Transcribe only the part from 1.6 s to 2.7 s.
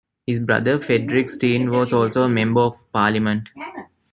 was also a member